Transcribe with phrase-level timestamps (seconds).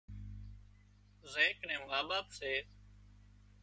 [1.31, 2.53] زين ڪنين ما ٻاپ سي